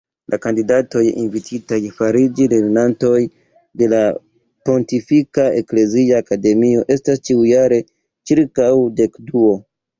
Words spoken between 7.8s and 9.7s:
ĉirkaŭ dekduo.